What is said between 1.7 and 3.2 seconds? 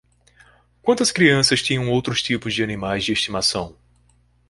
outros tipos de animais de